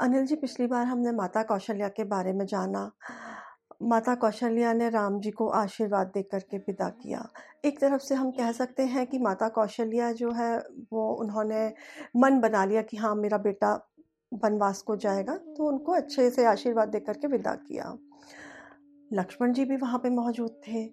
अनिल 0.00 0.26
जी, 0.26 0.36
पिछली 0.36 0.66
बार 0.66 0.86
हमने 0.86 1.12
माता 1.12 1.42
कौशल्या 1.42 1.88
के 1.88 2.04
बारे 2.04 2.32
में 2.32 2.44
जाना। 2.46 2.90
माता 3.82 4.14
कौशल्या 4.14 4.72
ने 4.72 4.88
राम 4.88 5.18
जी 5.20 5.30
को 5.30 5.48
आशीर्वाद 5.48 6.06
दे 6.06 6.22
करके 6.22 6.58
विदा 6.58 6.88
किया। 6.88 7.28
एक 7.64 7.80
तरफ़ 7.80 8.02
से 8.02 8.14
हम 8.14 8.30
कह 8.30 8.52
सकते 8.52 8.82
हैं 8.82 9.06
कि 9.06 9.18
माता 9.18 9.48
कौशल्या 9.48 10.12
जो 10.12 10.30
है, 10.32 10.58
वो 10.92 11.12
उन्होंने 11.14 11.66
मन 12.16 12.40
बना 12.40 12.64
लिया 12.64 12.82
कि 12.82 12.96
हाँ 12.96 13.14
मेरा 13.14 13.38
बेटा 13.38 13.74
वनवास 14.32 14.82
को 14.82 14.96
जाएगा 14.96 15.36
तो 15.36 15.68
उनको 15.68 15.92
अच्छे 15.92 16.30
से 16.30 16.44
आशीर्वाद 16.44 16.88
दे 16.88 17.00
करके 17.00 17.26
विदा 17.26 17.54
किया। 17.54 17.96
लक्ष्मण 19.12 19.52
जी 19.52 19.64
भी 19.64 19.76
वहाँ 19.76 19.98
पे 19.98 20.10
मौजूद 20.10 20.60
थे। 20.68 20.84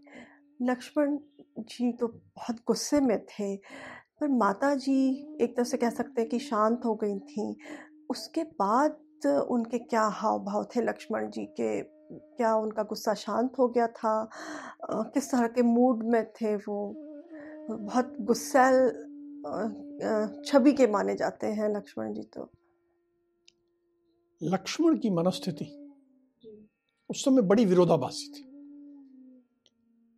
लक्ष्मण 0.62 1.18
जी 1.60 1.91
तो 1.91 2.08
बहुत 2.08 2.58
गुस्से 2.68 2.99
में 3.02 3.18
थे, 3.26 3.55
पर 4.20 4.27
माता 4.27 4.74
जी 4.76 4.98
एक 5.41 5.55
तरह 5.55 5.66
से 5.66 5.77
कह 5.77 5.90
सकते 5.90 6.22
हैं 6.22 6.30
कि 6.30 6.40
शांत 6.40 6.85
हो 6.85 6.96
गई 6.96 7.20
थी। 7.20 7.55
उसके 8.09 8.44
बाद 8.44 9.02
उनके 9.50 9.77
क्या 9.80 10.04
हाव 10.13 10.40
भाव 10.40 10.63
थे? 10.66 10.82
लक्ष्मण 10.82 11.30
जी 11.32 11.46
के 11.59 11.82
क्या 12.12 12.54
उनका 12.55 12.84
गुस्सा 12.84 13.13
शांत 13.13 13.52
हो 13.59 13.68
गया 13.68 13.88
था? 13.90 14.30
किस 14.91 15.32
तरह 15.32 15.48
के 15.48 15.62
मूड 15.62 16.04
में 16.04 16.24
थे 16.32 16.55
वो? 16.57 16.93
बहुत 17.71 18.13
गुस्सैल 18.21 18.76
छवि 20.46 20.74
के 20.74 20.88
माने 20.88 21.15
जाते 21.15 21.48
हैं 21.48 21.70
लक्ष्मण 21.70 22.13
जी 22.13 22.24
तो। 22.35 22.49
लक्ष्मण 24.41 24.98
की 24.98 25.10
मनस्थिति 25.10 25.65
उस 27.10 27.24
समय 27.26 27.41
बड़ी 27.41 27.65
विरोधाभासी 27.65 28.27
थी। 28.32 28.43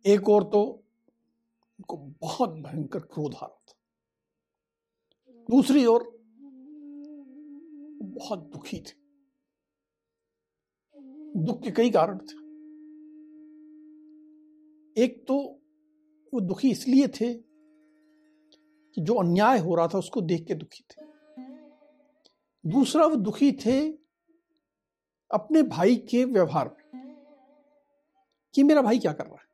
एक 0.04 0.28
और 0.28 0.44
तो 0.44 0.62
उनको 0.62 1.96
बहुत 2.20 2.50
भयंकर 2.58 3.00
क्रोध 3.00 3.34
आ 3.34 3.38
रहा 3.40 3.48
था। 3.48 3.74
दूसरी 5.48 5.84
ओर 5.86 6.17
बहुत 8.02 8.38
दुखी 8.38 8.80
थे। 8.80 9.08
दुख 11.36 11.62
के 11.62 11.70
कई 11.70 11.90
कारण 11.90 12.18
थे। 12.18 12.48
एक 15.02 15.24
तो 15.28 15.60
वो 16.34 16.40
दुखी 16.40 16.70
इसलिए 16.70 17.08
थे 17.08 17.34
कि 18.94 19.00
जो 19.00 19.14
अन्याय 19.14 19.58
हो 19.58 19.74
रहा 19.74 19.88
था 19.88 19.98
उसको 19.98 20.20
देख 20.20 20.46
के 20.46 20.54
दुखी 20.54 20.84
थे। 20.90 21.06
दूसरा, 22.66 23.06
वो 23.06 23.16
दुखी 23.16 23.52
थे 23.52 23.92
अपने 25.34 25.62
भाई 25.62 25.96
के 25.96 26.24
व्यवहार 26.24 26.68
में 26.68 27.14
कि 28.54 28.62
मेरा 28.62 28.82
भाई 28.82 28.98
क्या 28.98 29.12
कर 29.12 29.26
रहा 29.26 29.36
है? 29.36 29.48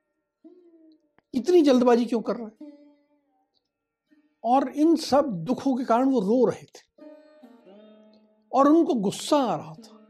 इतनी 1.35 1.63
जल्दबाजी 1.63 2.05
क्यों 2.05 2.23
कर 2.23 2.37
रहा 2.37 2.49
है? 2.49 2.73
और 4.45 4.69
इन 4.69 4.97
सब 4.97 5.25
दुखों 5.45 5.77
के 5.77 5.85
कारण 5.85 6.11
वो 6.11 6.21
रो 6.21 6.51
रहे 6.51 6.63
थे। 6.63 6.94
और 8.55 8.69
उनको 8.69 8.95
गुस्सा 8.95 9.37
आ 9.37 9.55
रहा 9.57 9.75
था। 9.75 10.01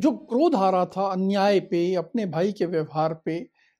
जो 0.00 0.10
क्रोध 0.12 0.54
आ 0.54 0.68
रहा 0.70 0.84
था 0.86 1.06
अन्याय 1.06 1.60
पे 1.60 1.94
अपने 1.94 2.26
भाई 2.26 2.52
के 2.52 2.66
व्यवहार 2.66 3.14
पे 3.24 3.34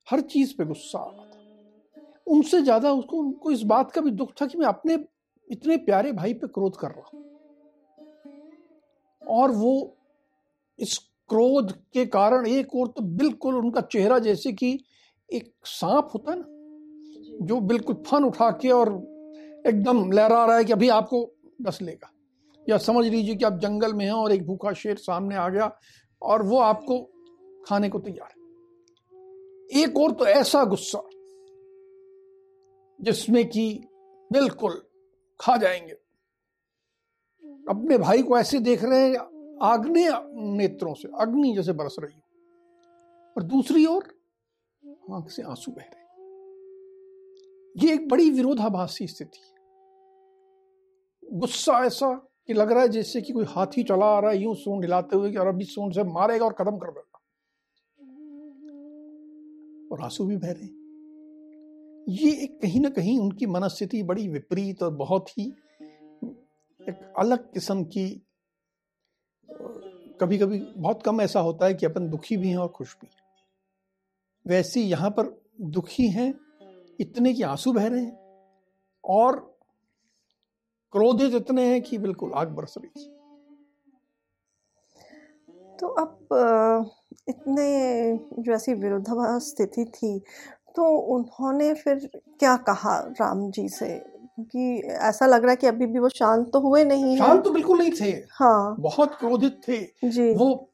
हर 0.06 0.20
चीज़ 0.20 0.54
पे 0.58 0.64
गुस्सा 0.64 0.98
आ 0.98 1.10
रहा 1.10 1.24
था। 1.24 1.30
उनसे 2.26 2.62
ज़्यादा 2.62 2.92
उसको 2.92 3.16
उनको 3.16 3.50
इस 3.50 3.62
बात 3.62 3.90
का 3.92 4.00
भी 4.00 4.10
दुख 4.10 4.32
था 4.40 4.46
कि 4.46 4.58
मैं 4.58 4.66
अपने 4.66 4.98
इतने 5.50 5.76
प्यारे 5.76 6.12
भाई 6.12 6.34
पे 6.34 6.46
क्रोध 6.46 6.76
कर 6.76 6.90
रहा 6.90 7.10
हूँ। 7.12 7.22
और 9.22 9.50
वो 9.50 9.96
इस 10.78 10.96
क्रोध 11.30 11.72
के 11.92 12.04
कारण 12.06 12.46
एक 12.46 12.74
और 12.74 12.88
तो 12.88 13.02
बिल्कुल 13.02 13.54
उनका 13.54 13.80
चेहरा 13.82 14.18
जैसे 14.18 14.52
कि 14.52 14.78
एक 15.30 15.52
सांप 15.66 16.10
होता 16.14 16.32
है 16.32 16.38
ना 16.38 17.46
जो। 17.46 17.60
बिल्कुल 17.62 18.02
फन 18.06 18.24
उठा 18.24 18.50
के 18.52 18.70
और 18.70 18.92
एकदम 19.66 20.10
लहरा 20.12 20.44
रहा 20.44 20.56
है 20.56 20.64
कि 20.64 20.72
अभी 20.72 20.88
आपको 20.88 21.30
डस 21.62 21.78
लेगा। 21.82 22.10
या 22.68 22.78
समझ 22.78 23.06
लीजिए 23.06 23.34
कि 23.34 23.44
आप 23.44 23.58
जंगल 23.58 23.94
में 23.94 24.04
हैं 24.04 24.12
और 24.12 24.32
एक 24.32 24.46
भूखा 24.46 24.72
शेर 24.72 24.96
सामने 24.96 25.36
आ 25.36 25.48
गया 25.48 25.78
और 26.22 26.42
वो 26.42 26.58
आपको 26.58 27.00
खाने 27.68 27.88
को 27.88 27.98
तैयार 27.98 28.28
है। 28.28 28.42
एक 29.82 29.98
और 29.98 30.12
तो 30.12 30.26
ऐसा 30.26 30.64
गुस्सा 30.64 31.02
जिसमें 33.00 33.48
कि 33.48 33.84
बिल्कुल 34.32 34.82
खा 35.40 35.56
जाएँगे। 35.56 35.92
अपने 37.68 37.98
भाई 37.98 38.22
को 38.22 38.38
ऐसे 38.38 38.58
देख 38.58 38.84
रहे 38.84 39.08
हैं 39.08 39.58
आग्ने 39.62 40.08
नेत्रों 40.58 40.94
से, 40.94 41.08
अग्नि 41.20 41.54
जैसे 41.56 41.72
बरस 41.72 41.96
रही 41.98 42.14
हो। 42.14 42.20
और 43.36 43.42
दूसरी 43.42 43.86
ओर 43.86 44.04
आँख 45.12 45.30
से 45.30 45.42
आँसू 45.42 45.72
बह 45.72 45.82
रहे 45.82 46.02
ये 47.76 47.94
एक 47.94 48.08
बड़ी 48.08 48.30
विरोधाभासी 48.30 49.06
स्थिति 49.06 49.38
है। 49.38 49.54
गुस्सा 51.38 51.84
ऐसा 51.84 52.28
कि 52.48 52.54
लग 52.54 52.72
रहा 52.72 52.82
है 52.82 52.88
जैसे 52.88 53.20
कि 53.22 53.32
कोई 53.32 53.44
हाथी 53.48 53.82
चला 53.82 54.06
आ 54.06 54.18
रहा 54.20 54.30
है, 54.30 54.38
यूँ 54.38 54.54
सूंड 54.54 54.84
हिलाते 54.84 55.16
हुए 55.16 55.30
कि 55.30 55.36
और 55.36 55.46
अभी 55.46 55.64
सूंड 55.64 55.94
से 55.94 56.04
मारेगा 56.04 56.44
और 56.44 56.52
खत्म 56.52 56.76
कर 56.78 56.90
देगा। 56.90 57.20
और 59.92 60.02
आँसू 60.02 60.26
भी 60.26 60.36
बह 60.36 60.50
रहे 60.50 60.82
ये 62.08 62.30
एक 62.44 62.60
कहीं 62.62 62.80
ना 62.80 62.88
कहीं 62.88 63.18
उनकी 63.18 63.46
मनस्थिति 63.46 64.02
बड़ी 64.02 64.28
विपरीत 64.28 64.82
और 64.82 64.94
बहुत 64.94 65.28
ही 65.38 65.44
एक 66.88 67.14
अलग 67.18 67.52
किस्म 67.52 67.84
की 67.84 68.08
कभी 70.20 70.38
कभी 70.38 70.58
बहुत 70.76 71.02
कम 71.02 71.20
ऐसा 71.20 71.40
होता 71.40 71.66
है 71.66 71.74
कि 71.74 71.86
अपन 71.86 72.08
दुखी 72.10 72.36
भी 72.36 72.48
हैं 72.48 72.56
और 72.56 72.68
खुश 72.68 72.96
भी 73.00 73.08
वैसे 74.46 74.80
यहाँ 74.80 75.10
पर 75.10 75.42
दुखी 75.60 76.08
हैं, 76.08 76.34
इतने 77.00 77.32
कि 77.34 77.42
आँसू 77.42 77.72
बह 77.72 77.86
रहे 77.86 78.00
हैं। 78.00 78.18
और 79.04 79.53
क्रोधित 80.94 81.34
इतने 81.34 81.64
हैं 81.64 81.82
कि 81.82 81.98
बिल्कुल 81.98 82.32
आग 82.32 82.48
बरस 82.48 82.74
रही 82.78 82.88
थी। 82.88 83.10
तो 85.80 85.88
अब 85.88 86.92
इतने 87.28 87.66
जो 88.38 88.52
ऐसी 88.52 88.74
विरोधाभास 88.74 89.42
स्थिति 89.42 89.84
थी 89.84 90.18
तो 90.76 90.84
उन्होंने 91.14 91.72
फिर 91.74 92.08
क्या 92.38 92.56
कहा 92.56 92.98
राम 93.20 93.50
जी 93.50 93.68
से? 93.68 93.98
क्योंकि 94.34 94.88
ऐसा 94.88 95.26
लग 95.26 95.42
रहा 95.42 95.50
है 95.50 95.56
कि 95.56 95.66
अभी 95.66 95.86
भी 95.86 95.98
वो 95.98 96.08
शांत 96.08 96.50
तो 96.52 96.60
हुए 96.60 96.84
नहीं 96.84 97.16
शांत 97.18 97.44
तो 97.44 97.50
बिल्कुल 97.50 97.78
नहीं 97.78 97.90
थे। 98.00 98.10
हाँ। 98.30 98.76
बहुत 98.80 99.14
क्रोधित 99.14 99.60
थे। 99.68 99.78
जी। 100.08 100.34
वो 100.34 100.70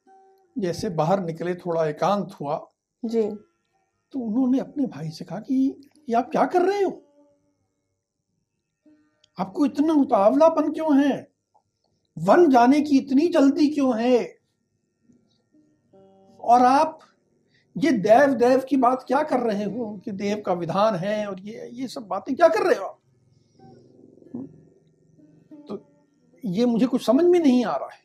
जैसे 0.59 0.91
बाहर 0.91 1.21
निकले 1.21 1.55
थोड़ा 1.55 1.87
एकांत 1.87 2.37
हुआ। 2.41 2.67
जी। 3.05 3.23
तो 4.13 4.19
उन्होंने 4.19 4.59
अपने 4.59 4.87
भाई 4.87 5.11
से 5.11 5.25
कहा 5.25 5.39
कि 5.39 5.89
ये 6.09 6.15
आप 6.15 6.31
क्या 6.31 6.45
कर 6.45 6.63
रहे 6.63 6.83
हो? 6.83 6.91
आपको 9.41 9.67
इतना 9.67 9.95
उतावलापन 9.95 10.73
क्यों 10.73 11.05
है? 11.05 11.29
वन 12.19 12.51
जाने 12.51 12.81
की 12.81 12.99
इतनी 12.99 13.29
जल्दी 13.29 13.69
क्यों 13.69 14.01
है? 14.01 14.39
और 16.41 16.63
आप 16.63 16.99
ये 17.79 17.93
देव 17.93 18.35
देव 18.35 18.61
की 18.69 18.77
बात 18.77 19.05
क्या 19.09 19.23
कर 19.23 19.41
रहे 19.41 19.65
हो? 19.65 20.01
कि 20.05 20.13
देव 20.13 20.43
का 20.47 20.53
विधान 20.53 20.95
है 20.95 21.27
और 21.27 21.41
ये 21.41 21.71
ये 21.73 21.89
सब 21.89 22.03
बातें 22.03 22.37
क्या 22.37 22.49
कर 22.49 22.63
रहे 22.63 22.79
हो 22.79 22.85
आप? 22.85 23.01
तो 25.69 25.93
ये 26.45 26.67
मुझे 26.67 26.87
कुछ 26.87 27.07
समझ 27.07 27.25
में 27.25 27.41
नहीं 27.41 27.65
आ 27.65 27.77
रहा 27.77 27.89
है। 27.91 28.01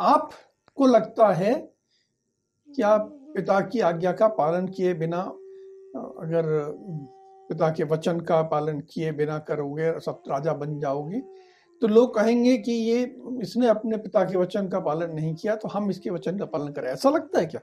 आपको 0.00 0.86
लगता 0.86 1.32
है 1.32 1.54
कि 2.76 2.82
आप 2.82 3.08
पिता 3.34 3.60
की 3.60 3.80
आज्ञा 3.80 4.12
का 4.12 4.28
पालन 4.28 4.66
किए 4.68 4.94
बिना 4.94 5.20
अगर 5.96 6.44
पिता 7.52 7.70
के 7.70 7.84
वचन 7.84 8.20
का 8.20 8.42
पालन 8.42 8.80
किए 8.80 9.12
बिना 9.12 9.38
करोगे 9.38 10.00
सब 10.00 10.22
राजा 10.28 10.52
बन 10.52 10.78
जाओगे। 10.80 11.20
तो 11.82 11.86
लोग 11.86 12.14
कहेंगे 12.14 12.56
कि 12.58 12.72
ये 12.72 13.16
इसने 13.42 13.66
अपने 13.66 13.96
पिता 13.96 14.24
के 14.24 14.38
वचन 14.38 14.68
का 14.68 14.80
पालन 14.80 15.10
नहीं 15.10 15.34
किया 15.34 15.56
तो 15.56 15.68
हम 15.68 15.90
इसके 15.90 16.10
वचन 16.10 16.38
का 16.38 16.44
पालन 16.44 16.72
करें। 16.72 16.88
ऐसा 16.88 17.10
लगता 17.10 17.40
है 17.40 17.46
क्या? 17.46 17.60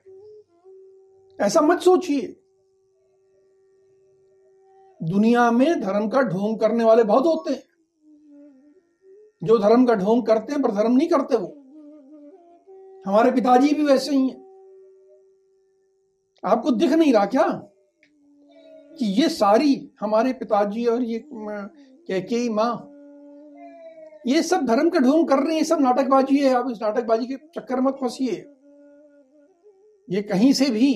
ऐसा 1.45 1.61
मत 1.61 1.79
सोचिए। 1.79 2.35
दुनिया 5.03 5.51
में 5.51 5.81
धर्म 5.81 6.07
का 6.09 6.21
ढोंग 6.21 6.59
करने 6.59 6.83
वाले 6.83 7.03
बहुत 7.03 7.25
होते 7.25 7.53
हैं। 7.53 7.63
जो 9.43 9.57
धर्म 9.57 9.85
का 9.85 9.93
ढोंग 9.93 10.25
करते 10.25 10.53
हैं, 10.53 10.61
पर 10.61 10.71
धर्म 10.71 10.91
नहीं 10.91 11.07
करते 11.07 11.37
वो। 11.37 11.55
हमारे 13.07 13.31
पिताजी 13.31 13.73
भी 13.73 13.83
वैसे 13.83 14.15
ही 14.15 14.29
हैं। 14.29 14.39
आपको 16.43 16.71
दिख 16.71 16.91
नहीं 16.91 17.13
रहा 17.13 17.25
क्या? 17.25 17.45
कि 18.99 19.05
ये 19.21 19.29
सारी 19.29 19.73
हमारे 19.99 20.33
पिताजी 20.33 20.85
और 20.85 21.03
ये 21.03 21.23
कैकेयी 21.27 22.49
माँ, 22.49 22.73
ये 24.27 24.41
सब 24.43 24.65
धर्म 24.65 24.89
का 24.89 24.99
ढोंग 24.99 25.27
कर 25.27 25.35
रहे 25.35 25.51
हैं, 25.51 25.57
ये 25.57 25.63
सब 25.63 25.81
नाटकबाजी 25.81 26.37
है। 26.37 26.53
आप 26.53 26.69
इस 26.71 26.81
नाटकबाजी 26.81 27.27
के 27.27 27.35
चक्कर 27.55 27.81
मत 27.81 27.97
फंसिए। 28.01 28.45
ये 30.07 30.21
कहीं 30.21 30.51
से 30.53 30.69
भी 30.69 30.93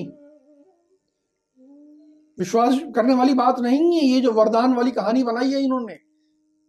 विश्वास 2.38 2.78
करने 2.94 3.14
वाली 3.14 3.34
बात 3.34 3.60
नहीं 3.60 3.96
है। 3.96 4.04
ये 4.04 4.20
जो 4.20 4.32
वरदान 4.32 4.74
वाली 4.74 4.90
कहानी 4.90 5.22
बनाई 5.22 5.52
है 5.52 5.62
इन्होंने, 5.62 5.94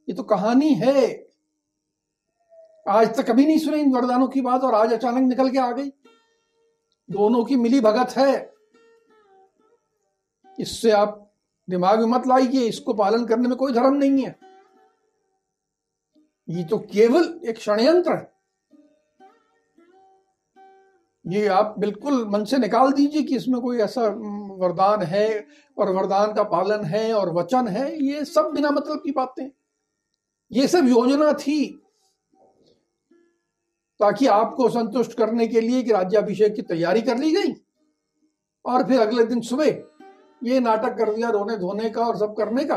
ये 0.08 0.14
तो 0.14 0.24
कहानी 0.24 0.74
है। 0.74 1.06
आज 2.86 3.16
तक 3.18 3.28
कभी 3.28 3.46
नहीं 3.46 3.58
सुने 3.58 3.80
इन 3.80 3.94
वरदानों 3.94 4.28
की 4.28 4.42
बात 4.42 4.64
और 4.64 4.76
आज 4.76 4.94
अचानक 4.94 5.28
निकल 5.30 5.50
के 5.50 5.58
आ 5.58 5.72
गई। 5.72 5.92
दोनों 7.10 7.44
की 7.46 7.56
मिली 7.56 7.80
भगत 7.82 8.18
है। 8.18 8.54
इससे 10.58 10.92
आप 10.92 11.25
दिमाग 11.70 12.00
में 12.00 12.06
मत 12.06 12.28
लाइए, 12.28 12.68
इसको 12.68 12.94
पालन 12.94 13.26
करने 13.26 13.48
में 13.48 13.58
कोई 13.58 13.74
धर्म 13.74 13.94
नहीं 13.94 14.26
है। 14.26 14.40
ये 16.50 16.64
तो 16.64 16.78
केवल 16.78 17.40
एक 17.46 17.60
षडयंत्र 17.60 18.14
है। 18.14 18.34
ये 21.28 21.48
आप 21.48 21.76
बिल्कुल 21.80 22.26
मन 22.28 22.44
से 22.46 22.58
निकाल 22.58 22.92
दीजिए 22.92 23.24
कि 23.24 23.36
इसमें 23.36 23.62
कोई 23.62 23.78
ऐसा 23.78 24.02
वरदान 24.58 25.02
है, 25.02 25.48
और 25.78 25.90
वरदान 25.90 26.34
का 26.34 26.44
पालन 26.44 26.86
है, 26.86 27.14
और 27.14 27.34
वचन 27.34 27.68
है, 27.68 28.06
ये 28.06 28.26
सब 28.26 28.52
बिना 28.56 28.72
मतलब 28.72 29.02
की 29.04 29.12
बातें। 29.12 29.50
ये 30.52 30.68
सब 30.68 30.88
योजना 30.88 31.34
थी। 31.34 31.82
ताकि 34.00 34.28
आपको 34.28 34.70
संतुष्ट 34.70 35.14
करने 35.14 35.48
के 35.48 35.62
लिए 35.62 35.84
कि 35.84 35.92
राज्याभिषेक 35.92 36.56
की 36.56 36.62
तैयारी 36.62 37.02
कर 37.02 37.18
ली 37.18 37.32
गई, 37.32 37.54
और 38.66 38.88
फिर 38.88 39.00
अगले 39.00 39.26
दिन 39.26 39.42
सुबह 39.42 39.72
ये 40.46 40.60
नाटक 40.60 40.98
कर 40.98 41.14
दिया 41.14 41.30
रोने 41.30 41.58
धोने 41.58 41.90
का 41.90 42.06
और 42.06 42.18
सब 42.18 42.36
करने 42.38 42.64
का। 42.66 42.76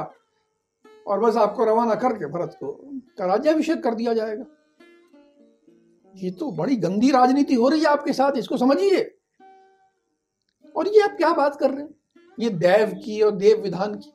और 1.07 1.21
बस 1.21 1.37
आपको 1.37 1.65
रवाना 1.65 1.95
करके 1.95 2.27
भरत 2.29 2.57
को 2.63 2.71
राज्याभिषेक 3.21 3.83
कर 3.83 3.95
दिया 3.95 4.15
जाएगा। 4.15 4.45
ये 6.15 6.31
तो 6.31 6.51
बड़ी 6.53 6.77
गंदी 6.77 7.11
राजनीति 7.11 7.55
हो 7.55 7.69
रही 7.69 7.81
है 7.81 7.87
आपके 7.87 8.13
साथ, 8.13 8.37
इसको 8.37 8.57
समझिए। 8.57 9.01
और 10.75 10.89
ये 10.89 11.01
आप 11.01 11.17
क्या 11.17 11.33
बात 11.35 11.57
कर 11.57 11.71
रहे 11.71 11.81
हैं? 11.81 11.95
ये 12.39 12.51
देव 12.51 12.93
की 13.05 13.21
और 13.23 13.31
देव 13.33 13.61
विधान 13.63 13.95
की, 13.95 14.13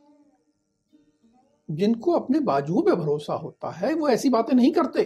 जिनको 1.69 2.11
अपने 2.11 2.39
बाजुओं 2.41 2.81
पे 2.81 2.95
भरोसा 2.95 3.33
होता 3.33 3.69
है, 3.71 3.93
वो 3.93 4.09
ऐसी 4.09 4.29
बातें 4.29 4.55
नहीं 4.55 4.71
करते। 4.71 5.03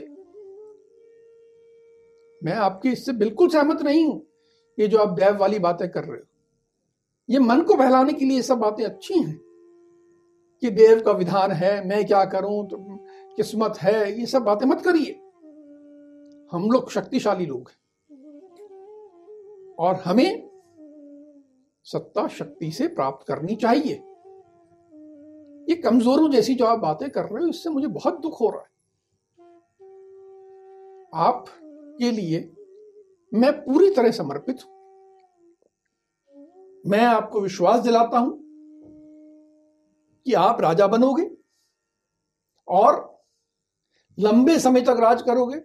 मैं 2.42 2.54
आपके 2.56 2.90
इससे 2.90 3.14
बिल्कुल 3.16 3.50
सहमत 3.50 3.82
नहीं 3.82 4.06
हूँ, 4.06 4.22
ये 4.78 4.88
जो 4.88 4.98
आप 4.98 5.10
देव 5.10 5.38
वाली 5.38 5.60
बातें 5.60 5.90
कर 5.90 6.04
रहे 6.04 6.18
हो। 6.18 6.26
ये 7.30 7.40
मन 7.40 7.62
को 7.62 7.76
बहलाने 7.76 8.14
के 8.14 8.26
लिए 8.26 8.42
सब 8.42 8.58
बातें 8.58 8.84
अच्छी 8.86 9.20
हैं 9.20 9.40
कि 10.64 10.70
देव 10.70 11.02
का 11.02 11.12
विधान 11.12 11.52
है, 11.52 11.88
मैं 11.88 12.06
क्या 12.06 12.26
करूँ 12.26 12.68
तो 12.68 12.78
किस्मत 13.36 13.78
है, 13.78 14.20
ये 14.20 14.26
सब 14.26 14.42
बातें 14.42 14.66
मत 14.66 14.82
करिए। 14.82 15.12
हम 16.52 16.70
लोग 16.72 16.92
शक्तिशाली 16.92 17.46
लोग 17.46 17.70
हैं। 17.70 17.78
और 19.80 19.96
हमें 19.96 20.50
सत्ता 21.84 22.28
शक्ति 22.28 22.72
से 22.72 22.88
प्राप्त 22.88 23.28
करनी 23.28 23.56
चाहिए। 23.56 23.94
ये 25.70 25.76
कमजोरों 25.76 26.30
जैसी 26.32 26.56
जो 26.56 26.66
आप 26.66 26.80
बातें 26.80 27.10
कर 27.10 27.22
रहे 27.22 27.44
हो, 27.44 27.48
इससे 27.48 27.70
मुझे 27.70 27.88
बहुत 27.88 28.22
दुख 28.22 28.42
हो 28.42 28.50
रहा 28.50 28.60
है। 28.60 28.68
आप 31.14 31.46
के 32.00 32.12
लिए 32.12 32.54
मैं 33.34 33.52
पूरी 33.54 33.90
तरह 33.90 34.12
समर्पित 34.12 34.60
हूँ। 34.66 34.77
मैं 36.88 37.06
आपको 37.06 37.42
विश्वास 37.42 37.80
दिलाता 37.80 38.20
हूँ 38.20 38.38
कि 40.26 40.34
आप 40.34 40.62
राजा 40.62 40.88
बनोगे 40.88 41.30
और 42.68 43.24
लंबे 44.20 44.60
समय 44.60 44.82
तक 44.82 44.98
राज 45.00 45.22
करोगे 45.22 45.62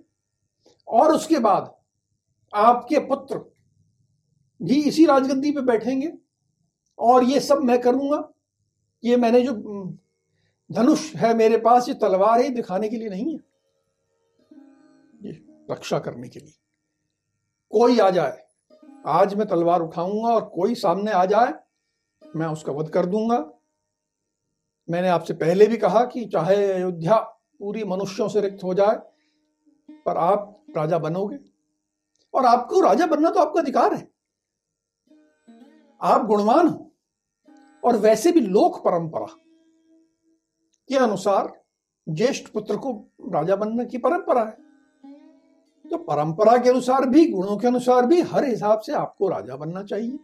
और 0.89 1.15
उसके 1.15 1.39
बाद 1.39 1.75
आपके 2.55 2.99
पुत्र 2.99 3.39
भी 4.61 4.83
इसी 4.83 5.07
राजगद्दी 5.07 5.53
पे 5.53 5.61
बैठेंगे 5.61 6.13
और 6.99 7.25
ये 7.25 7.41
सब 7.41 7.59
मैं 7.59 7.81
करूँगा। 7.81 8.33
ये 9.05 9.17
मैंने 9.17 9.41
जो 9.43 9.53
धनुष 10.71 11.15
है 11.15 11.35
मेरे 11.35 11.57
पास, 11.59 11.89
ये 11.89 11.95
तलवार 11.95 12.41
है 12.41 12.49
दिखाने 12.49 12.89
के 12.89 12.97
लिए 12.97 13.09
नहीं 13.09 13.33
है। 13.35 13.41
ये 15.25 15.33
रक्षा 15.71 15.99
करने 15.99 16.29
के 16.29 16.41
लिए। 16.41 16.55
कोई 17.73 17.99
आ 17.99 18.11
जाए 18.11 18.42
आज 19.07 19.35
मैं 19.35 19.47
तलवार 19.49 19.81
उठाऊँगा 19.81 20.29
और 20.29 20.45
कोई 20.45 20.75
सामने 20.75 21.13
आ 21.13 21.25
जाए, 21.25 21.53
मैं 22.37 22.47
उसका 22.47 22.73
वध 22.73 22.89
कर 22.89 23.07
दूँगा। 23.07 23.39
मैंने 24.89 25.09
आपसे 25.09 25.35
पहले 25.35 25.67
भी 25.67 25.77
कहा 25.77 26.05
कि 26.05 26.25
चाहे 26.25 26.73
अयोध्या 26.73 27.17
पूरी 27.61 27.85
मनुष्यों 27.85 28.29
से 28.29 28.41
रिक्त 28.41 28.65
हो 28.65 28.75
जाए, 28.75 28.97
पर 30.07 30.17
आप 30.17 30.65
राजा 30.77 30.99
बनोगे। 30.99 31.39
और 32.35 32.47
आपको 32.47 32.81
राजा 32.81 33.07
बनना 33.07 33.31
तो 33.31 33.41
आपका 33.41 33.61
अधिकार 33.61 33.95
है। 33.95 34.09
आप 36.01 36.27
गुणवान 36.27 36.69
हो, 36.69 36.91
और 37.83 37.97
वैसे 37.97 38.33
भी 38.33 38.41
लोक 38.41 38.83
परंपरा 38.85 39.27
के 40.91 40.97
अनुसार 40.97 41.53
ज्येष्ठ 42.07 42.53
पुत्र 42.53 42.77
को 42.77 42.93
राजा 43.33 43.57
बनने 43.57 43.85
की 43.85 43.99
परंपरा 43.99 44.45
है। 44.45 44.57
तो 45.93 45.99
परंपरा 45.99 46.57
के 46.59 46.69
अनुसार 46.71 47.07
भी, 47.09 47.27
गुणों 47.31 47.57
के 47.57 47.67
अनुसार 47.67 48.07
भी 48.07 48.21
हर 48.21 48.45
हिसाब 48.45 48.81
से 48.81 48.93
आपको 48.93 49.29
राजा 49.29 49.57
बनना 49.57 49.83
चाहिए। 49.83 50.19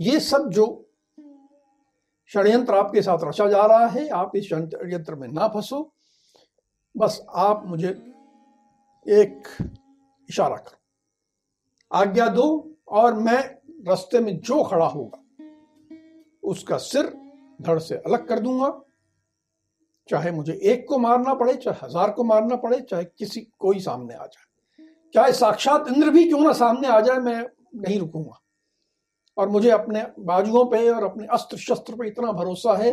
ये 0.00 0.20
सब 0.20 0.48
जो 0.50 0.66
षड्यंत्र 2.30 2.74
आपके 2.74 3.02
साथ 3.02 3.18
रचा 3.22 3.48
जा 3.48 3.66
रहा 3.66 3.86
है, 3.86 4.08
आप 4.08 4.36
इस 4.36 4.44
षड्यंत्र 4.44 5.14
में 5.14 5.28
ना 5.28 5.48
फंसो। 5.48 5.92
बस 6.96 7.20
आप 7.34 7.62
मुझे 7.66 7.88
एक 9.06 9.48
इशारा 10.30 10.56
करो। 10.56 10.78
आज्ञा 11.92 12.28
दो 12.28 12.46
और 12.88 13.14
मैं 13.14 13.40
रास्ते 13.88 14.20
में 14.20 14.38
जो 14.40 14.62
खड़ा 14.64 14.86
होगा, 14.86 15.18
उसका 16.42 16.76
सिर 16.76 17.06
धड़ 17.62 17.78
से 17.78 17.94
अलग 17.96 18.28
कर 18.28 18.38
दूँगा। 18.38 18.68
चाहे 20.08 20.30
मुझे 20.30 20.52
एक 20.52 20.86
को 20.88 20.98
मारना 20.98 21.34
पड़े, 21.34 21.54
चाहे 21.54 21.86
हज़ार 21.86 22.10
को 22.10 22.24
मारना 22.24 22.56
पड़े, 22.56 22.80
चाहे 22.80 23.04
किसी, 23.04 23.40
कोई 23.58 23.80
सामने 23.80 24.14
आ 24.14 24.26
जाए। 24.26 24.44
चाहे 25.14 25.32
साक्षात 25.32 25.88
इंद्र 25.88 26.10
भी 26.10 26.24
क्यों 26.24 26.40
ना 26.40 26.52
सामने 26.52 26.88
आ 26.88 27.00
जाए, 27.00 27.18
मैं 27.18 27.44
नहीं 27.76 27.98
रुकूँगा। 27.98 28.38
और 29.36 29.48
मुझे 29.48 29.70
अपने 29.70 30.02
बाजुओं 30.20 30.64
पे 30.64 30.88
और 30.90 31.04
अपने 31.04 31.26
अस्त्र 31.26 31.56
शस्त्र 31.58 31.94
पे 31.94 32.06
इतना 32.08 32.32
भरोसा 32.32 32.76
है 32.76 32.92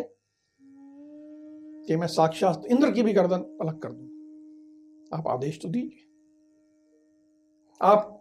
कि 1.87 1.95
मैं 1.95 2.07
साक्षात 2.07 2.65
इंद्र 2.67 2.91
की 2.91 3.03
भी 3.03 3.13
गर्दन 3.13 3.57
अलग 3.61 3.79
कर 3.79 3.91
दूँगा। 3.91 5.17
आप 5.17 5.27
आदेश 5.27 5.59
तो 5.61 5.69
दीजिए। 5.69 6.05
आप 7.81 8.15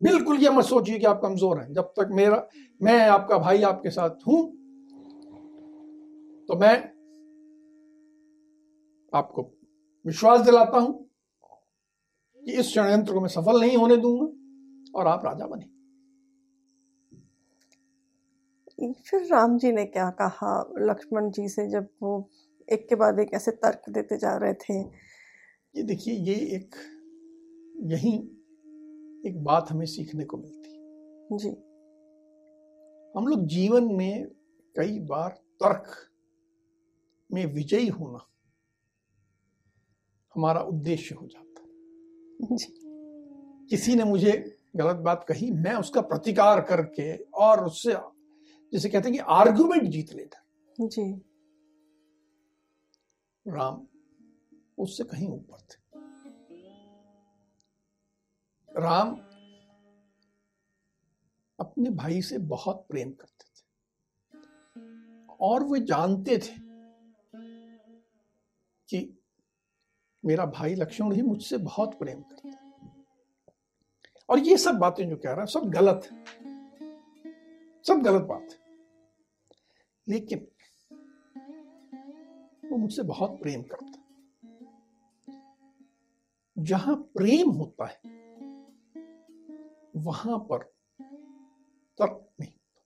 बिल्कुल 0.00 0.38
ये 0.38 0.50
मत 0.50 0.64
सोचिए 0.64 0.98
कि 0.98 1.06
आप 1.06 1.20
कमज़ोर 1.22 1.58
हैं। 1.58 1.72
जब 1.72 1.92
तक 1.98 2.08
मेरा, 2.12 2.46
मैं 2.80 3.06
आपका 3.08 3.38
भाई 3.38 3.62
आपके 3.64 3.90
साथ 3.90 4.26
हूँ 4.26 4.42
तो 6.48 6.56
मैं 6.56 6.93
आपको 9.14 9.42
विश्वास 10.06 10.40
दिलाता 10.40 10.78
हूँ 10.78 11.10
कि 12.44 12.52
इस 12.52 12.66
षडयंत्र 12.66 13.12
को 13.12 13.20
मैं 13.20 13.28
सफल 13.28 13.60
नहीं 13.60 13.76
होने 13.76 13.96
दूँगा 13.96 14.26
और 14.98 15.06
आप 15.06 15.24
राजा 15.24 15.46
बने। 15.46 15.74
फिर 18.92 19.26
राम 19.26 19.58
जी 19.58 19.72
ने 19.72 19.84
क्या 19.84 20.10
कहा? 20.10 20.72
लक्ष्मण 20.78 21.30
जी 21.30 21.48
से 21.48 21.68
जब 21.68 21.88
वो 22.02 22.30
एक 22.72 22.88
के 22.88 22.94
बाद 22.94 23.18
एक 23.18 23.34
ऐसे 23.34 23.50
तर्क 23.50 23.82
देते 23.90 24.16
जा 24.16 24.36
रहे 24.36 24.54
थे। 24.54 24.80
ये 25.76 25.82
देखिए 25.82 26.14
ये 26.14 26.34
एक 26.34 26.74
यही 27.82 28.14
एक 29.26 29.44
बात 29.44 29.70
हमें 29.70 29.86
सीखने 29.86 30.24
को 30.24 30.36
मिलती 30.36 30.70
जी। 31.36 31.48
हम 33.16 33.26
लोग 33.26 33.46
जीवन 33.46 33.84
में 33.84 34.26
कई 34.76 34.98
बार 35.00 35.30
तर्क 35.30 36.10
में 37.32 37.46
विजयी 37.46 37.88
होना 37.88 38.33
हमारा 40.34 40.60
उद्देश्य 40.60 41.14
हो 41.14 41.26
जाता 41.26 41.62
है। 41.62 41.64
किसी 43.66 43.94
ने 43.94 44.04
मुझे 44.04 44.58
गलत 44.76 44.96
बात 44.96 45.24
कही 45.28 45.50
मैं 45.50 45.74
उसका 45.74 46.00
प्रतिकार 46.00 46.60
करके 46.60 47.16
और 47.16 47.64
उससे 47.64 47.94
जिसे 48.72 48.88
कहते 48.88 49.08
हैं 49.08 49.12
कि 49.12 49.24
आर्गुमेंट 49.28 49.82
जीत 49.82 50.12
लेता। 50.12 50.44
जी। 50.80 51.14
राम 53.48 53.86
उससे 54.78 55.04
कहीं 55.04 55.28
ऊपर 55.28 55.58
थे। 55.60 55.84
राम 58.80 59.16
अपने 61.60 61.90
भाई 61.90 62.22
से 62.22 62.38
बहुत 62.38 62.86
प्रेम 62.90 63.12
करते 63.12 63.44
थे। 63.44 63.64
और 65.40 65.64
वे 65.64 65.80
जानते 65.80 66.38
थे 66.38 66.54
कि 68.88 69.23
मेरा 70.24 70.46
भाई 70.46 70.74
लक्ष्मण 70.74 71.12
ही 71.12 71.22
मुझसे 71.22 71.58
बहुत 71.58 71.94
प्रेम 71.98 72.20
करता 72.20 72.48
है। 72.48 72.64
और 74.28 74.38
ये 74.38 74.56
सब 74.56 74.74
बातें 74.74 75.08
जो 75.08 75.16
कह 75.16 75.32
रहा 75.32 75.40
है 75.40 75.46
सब 75.46 75.60
गलत 75.60 76.08
है। 76.12 76.24
सब 77.82 78.02
गलत 78.02 78.22
बात 78.22 78.42
है। 78.42 78.58
लेकिन 80.08 80.48
वो 82.70 82.76
मुझसे 82.76 83.02
बहुत 83.02 83.38
प्रेम 83.42 83.62
करता 83.62 83.86
है। 83.86 84.04
जहाँ 86.58 86.96
प्रेम 86.96 87.50
होता 87.50 87.86
है 87.86 88.14
वहाँ 89.96 90.38
पर 90.38 90.62
तर्क 91.98 92.28
नहीं 92.40 92.52
होता। 92.52 92.84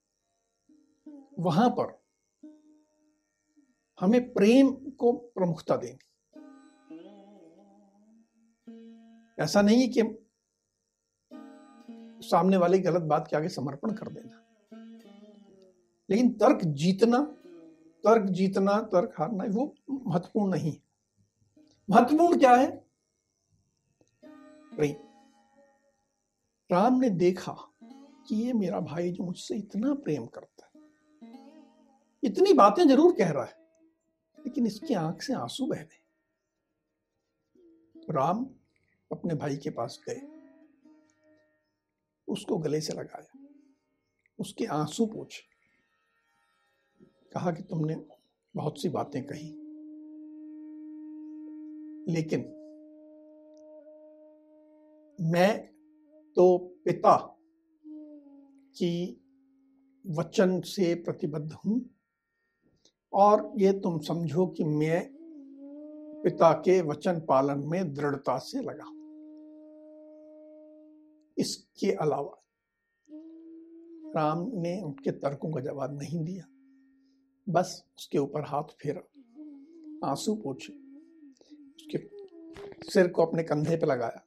वहाँ 1.38 1.70
पर 1.70 2.02
हमें 4.00 4.32
प्रेम 4.32 4.90
को 4.90 5.12
प्रमुखता 5.12 5.76
देनी 5.76 6.07
ऐसा 9.38 9.62
नहीं 9.62 9.80
है 9.80 9.88
कि 9.88 10.02
सामने 12.22 12.56
वाले 12.56 12.78
गलत 12.80 13.02
बात 13.04 13.26
के 13.30 13.36
आगे 13.36 13.48
समर्पण 13.48 13.92
कर 13.92 14.08
देना। 14.10 14.44
लेकिन 16.08 16.32
तर्क 16.34 16.64
जीतना 16.64 17.18
तर्क 18.04 18.28
जीतना, 18.30 18.80
तर्क 18.82 19.14
हारना, 19.18 19.44
वो 19.46 19.74
महत्वपूर्ण 19.90 20.50
नहीं 20.50 20.70
है। 20.72 20.80
महत्वपूर्ण 21.88 22.38
क्या 22.38 22.54
है? 22.54 22.66
प्रेम 24.72 24.94
राम 26.70 26.98
ने 27.00 27.10
देखा 27.10 27.52
कि 28.28 28.36
ये 28.36 28.52
मेरा 28.52 28.80
भाई 28.82 29.10
जो 29.10 29.24
मुझसे 29.24 29.54
इतना 29.56 29.94
प्रेम 29.96 30.26
करता 30.26 30.64
है, 30.64 30.82
इतनी 32.22 32.52
बातें 32.52 32.86
ज़रूर 32.88 33.14
कह 33.18 33.30
रहा 33.30 33.44
है, 33.44 33.56
लेकिन 34.38 34.66
इसकी 34.66 34.94
आँख 34.96 35.22
से 35.22 35.34
आँसू 35.34 35.66
बह 35.66 35.82
गए। 35.82 36.02
राम 38.10 38.44
अपने 39.12 39.34
भाई 39.34 39.56
के 39.56 39.70
पास 39.70 40.00
गए। 40.08 40.20
उसको 42.28 42.58
गले 42.58 42.80
से 42.80 42.92
लगाया। 42.92 43.48
उसके 44.38 44.64
आँसू 44.64 45.06
पूछे। 45.06 45.42
कहा 47.32 47.50
कि 47.50 47.62
तुमने 47.62 47.96
बहुत 48.56 48.82
सी 48.82 48.88
बातें 48.88 49.24
कही। 49.24 49.48
लेकिन 52.14 52.40
मैं 55.20 55.66
तो 56.34 56.58
पिता 56.58 57.36
की 58.76 59.20
वचन 60.06 60.60
से 60.60 60.94
प्रतिबद्ध 60.94 61.52
हूँ 61.52 61.90
और 63.12 63.52
ये 63.56 63.72
तुम 63.72 63.98
समझो 63.98 64.46
कि 64.46 64.64
मैं 64.64 65.10
पिता 66.22 66.52
के 66.52 66.80
वचन 66.80 67.20
पालन 67.20 67.58
में 67.58 67.94
दृढ़ता 67.94 68.38
से 68.38 68.60
लगा 68.62 68.97
इसके 71.38 71.90
अलावा 71.92 72.44
राम 74.16 74.50
ने 74.54 74.80
उनके 74.82 75.10
तर्कों 75.10 75.50
का 75.52 75.60
जवाब 75.60 75.98
नहीं 75.98 76.24
दिया। 76.24 76.44
बस 77.46 77.84
उसके 77.98 78.18
ऊपर 78.18 78.44
हाथ 78.44 78.62
फेरा 78.62 79.02
आँसू 80.08 80.34
पोछे 80.34 80.72
उसके 80.72 81.98
सिर 82.90 83.08
को 83.08 83.26
अपने 83.26 83.42
कंधे 83.42 83.76
पर 83.76 83.86
लगाया 83.86 84.24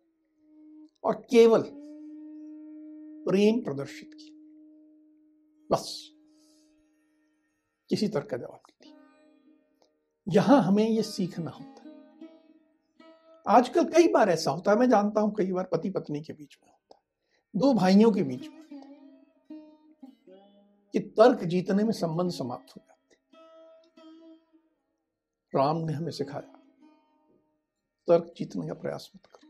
और 1.03 1.15
केवल 1.29 1.63
प्रेम 3.27 3.59
प्रदर्शित 3.61 4.13
किया। 4.13 4.35
बस 5.69 6.11
किसी 7.89 8.07
तर्क 8.07 8.29
का 8.29 8.37
जवाब 8.37 8.61
नहीं 8.69 8.93
दिया। 8.93 8.99
यहाँ 10.27 10.61
हमें 10.63 10.87
यह 10.89 11.01
सीखना 11.01 11.51
होता 11.51 11.83
है। 11.83 12.29
आजकल 13.47 13.83
कई 13.83 14.07
बार 14.07 14.29
ऐसा 14.29 14.51
होता 14.51 14.71
है 14.71 14.77
मैं 14.77 14.89
जानता 14.89 15.21
हूँ 15.21 15.33
कई 15.37 15.51
बार 15.51 15.69
पति 15.71 15.89
पत्नी 15.89 16.21
के 16.21 16.33
बीच 16.33 16.57
में। 16.65 16.71
दो 17.53 17.73
भाइयों 17.73 18.11
के 18.11 18.23
बीच 18.23 18.41
में, 18.41 18.59
कि 20.93 20.99
तर्क 20.99 21.43
जीतने 21.45 21.83
में 21.83 21.91
संबंध 21.93 22.31
समाप्त 22.31 22.75
हो 22.75 22.81
जाते 22.81 23.15
राम 25.53 25.77
ने 25.77 25.93
हमें 25.93 26.11
सिखाया, 26.11 26.57
तर्क 28.07 28.33
जीतने 28.37 28.67
का 28.67 28.73
प्रयास 28.75 29.11
मत 29.15 29.25
करो। 29.25 29.49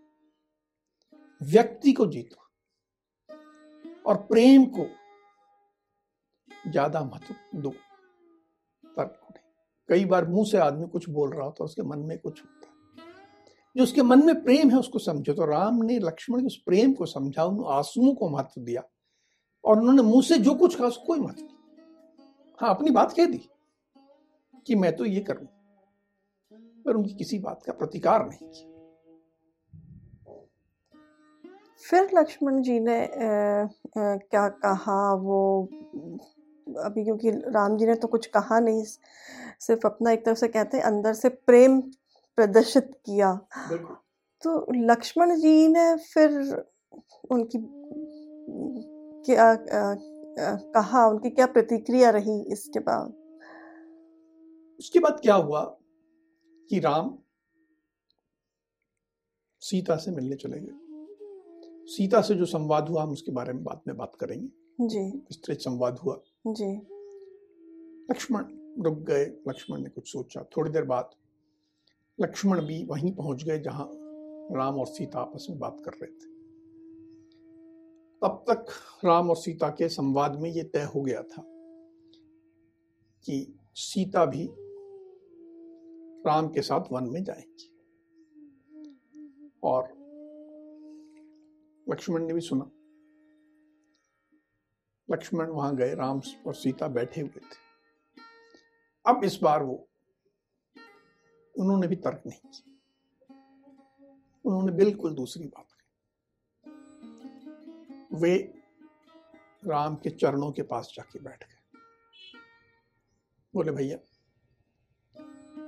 व्यक्ति 1.42 1.92
को 1.94 2.06
जीतो 2.08 2.38
और 4.06 4.18
प्रेम 4.24 4.66
को 4.70 4.86
ज़्यादा 6.68 7.02
महत्व 7.04 7.36
दो, 7.56 7.70
तर्क 7.70 9.20
को 9.22 9.28
नहीं। 9.30 9.44
कई 9.90 10.06
बार 10.06 10.28
मुँह 10.28 10.46
से 10.46 10.58
आदमी 10.60 10.88
कुछ 10.88 11.10
बोल 11.10 11.34
रहा 11.34 11.46
होता 11.46 11.64
है, 11.64 11.66
उसके 11.66 11.82
मन 11.84 12.00
में 12.00 12.18
कुछ 12.20 12.42
होता 12.42 12.66
है। 12.66 12.71
जो 13.76 13.84
उसके 13.84 14.02
मन 14.02 14.26
में 14.26 14.44
प्रेम 14.44 14.70
है 14.70 14.78
उसको 14.78 15.00
समझो। 15.00 15.34
तो 15.34 15.46
राम 15.46 15.76
ने 15.84 16.00
लक्ष्मण 16.00 16.40
के 16.40 16.48
उस 16.48 16.62
प्रेम 16.66 16.94
को 16.94 17.06
समझा 17.06 17.44
उन 17.44 17.64
आंसुओं 17.68 18.14
को 18.16 18.30
महत्व 18.30 18.62
दिया। 18.62 18.84
और 19.64 19.80
उन्होंने 19.80 20.02
मुँह 20.02 20.22
से 20.22 20.38
जो 20.38 20.56
कुछ 20.56 20.76
कहा 20.76 20.88
उसको 20.88 21.06
कोई 21.06 21.20
महत्व 21.20 21.42
नहीं। 21.42 21.56
हाँ 22.60 22.70
अपनी 22.70 22.92
बात 22.92 23.14
कह 23.14 23.26
दी 23.26 23.42
कि 24.68 24.76
मैं 24.76 24.96
तो 24.96 25.06
ये 25.06 25.20
करूँ 25.20 25.48
पर 26.86 26.96
उनकी 26.96 27.14
किसी 27.14 27.40
बात 27.40 27.64
का 27.64 27.74
प्रतिकार 27.74 28.26
नहीं 28.26 28.50
किया। 28.50 28.70
फिर 31.90 32.10
लक्ष्मण 32.16 32.62
जी 32.62 32.80
ने 32.80 32.98
आ, 33.02 33.64
आ, 33.64 33.68
क्या 33.98 34.48
कहा? 34.50 35.14
वो 35.14 35.68
अभी 36.80 37.04
क्योंकि 37.04 37.32
राम 37.32 37.78
जी 37.78 37.86
ने 37.86 37.96
तो 37.96 38.08
कुछ 38.08 38.26
कहा 38.26 38.60
नहीं 38.60 38.84
सिर्फ़ 39.60 39.88
अपना 39.88 40.12
एक 40.12 40.26
तरफ़ 40.26 40.38
से 40.38 40.48
कहते 40.48 40.78
हैं 40.78 40.84
अंदर 40.84 41.14
से 41.14 41.30
प्रेम 41.30 41.82
प्रदर्शित 42.36 42.92
किया। 43.06 43.48
तो 44.44 44.66
लक्ष्मण 44.86 45.36
जी 45.36 45.68
ने 45.68 45.98
फिर 45.98 46.30
उनकी 47.32 47.58
क्या 49.26 49.46
आ, 49.46 49.52
आ, 49.52 50.56
कहा 50.56 51.08
उनकी 51.08 51.30
क्या 51.30 51.46
प्रतिक्रिया 51.46 52.10
रही 52.10 52.54
इसके 52.54 52.80
बाद? 52.80 53.14
उसके 54.80 55.00
बाद 55.00 55.20
क्या 55.20 55.36
हुआ 55.36 55.78
कि 56.70 56.80
राम 56.80 57.18
सीता 59.60 59.96
से 59.96 60.12
मिलने 60.12 60.36
चले 60.36 60.60
गए। 60.60 60.78
सीता 61.86 62.22
से 62.22 62.36
जो 62.36 62.46
संवाद 62.46 62.90
हुआ 62.90 63.04
हम 63.04 63.12
उसके 63.12 63.32
बारे 63.32 63.54
में 63.54 63.64
बाद 63.64 63.82
में 63.88 63.98
बात 63.98 64.16
करेंगे। 64.20 64.48
जी। 64.88 65.18
विस्तृत 65.18 65.58
संवाद 65.58 66.00
हुआ। 66.00 66.22
जी। 66.48 66.78
लक्ष्मण 68.12 68.46
रुक 68.84 68.98
गए। 68.98 69.26
लक्ष्मण 69.26 69.82
ने 69.82 69.90
कुछ 69.90 70.12
सोचा। 70.12 70.44
थोड़ी 70.58 70.72
देर 70.72 70.84
बाद 70.84 71.10
लक्ष्मण 72.22 72.66
भी 72.66 72.86
वहीं 72.86 73.16
पहुँच 73.16 73.44
गए 73.44 73.60
जहाँ 73.60 73.90
राम 74.52 74.80
और 74.80 74.88
सीता 74.88 75.20
आपस 75.20 75.48
में 75.50 75.60
बात 75.60 75.78
कर 75.86 75.92
रहे 75.92 76.12
थे। 76.12 76.32
तब 78.22 78.46
तक 78.50 78.66
राम 79.06 79.30
और 79.30 79.36
सीता 79.36 79.70
के 79.70 79.90
संवाद 79.90 80.40
में 80.40 80.50
ये 80.50 80.64
तय 80.64 80.84
हो 80.84 81.02
गया 81.02 81.24
था 81.24 81.44
कि 83.24 83.60
सीता 83.76 84.26
भी 84.26 84.50
राम 86.26 86.48
के 86.48 86.62
साथ 86.62 86.84
वन 86.92 87.04
में 87.04 87.24
जाएँगे। 87.24 87.72
और 89.64 89.84
लक्ष्मण 91.90 92.26
ने 92.28 92.34
भी 92.34 92.42
सुना। 92.42 92.72
लक्ष्मण 95.12 95.48
वहाँ 95.48 95.76
गए, 95.76 95.96
राम 95.96 96.22
और 96.48 96.54
सीता 96.54 96.88
बैठे 96.88 97.22
हुए 97.22 97.40
थे। 97.40 97.72
अब 99.06 99.24
इस 99.24 99.40
बार 99.44 99.64
वो 99.64 99.88
उन्होंने 101.58 101.88
भी 101.88 101.96
तर्क 101.96 102.24
नहीं 102.28 102.50
किया। 102.50 102.72
उन्होंने 104.46 104.72
बिल्कुल 104.72 105.16
दूसरी 105.16 105.48
बात 105.48 105.68
की 105.72 105.88
वे 108.16 108.62
राम 109.66 109.96
के 109.96 110.10
चरणों 110.10 110.52
के 110.52 110.64
पास 110.64 110.94
जाके 110.96 111.20
बैठ 111.20 111.44
गए। 111.44 111.80
बोले 113.54 113.72
भैया 113.72 113.98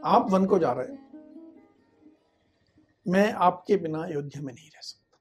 आप 0.06 0.28
वन 0.30 0.46
को 0.46 0.60
जा 0.60 0.72
रहे 0.72 0.88
हैं। 0.88 1.14
मैं 3.08 3.34
आपके 3.34 3.78
बिना 3.78 4.04
अयोध्या 4.04 4.42
में 4.42 4.54
नहीं 4.54 4.70
रह 4.70 4.82
सकता। 4.82 5.20